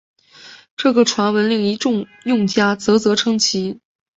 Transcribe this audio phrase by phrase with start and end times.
[0.75, 3.79] 这个传闻令一众用家啧啧称奇！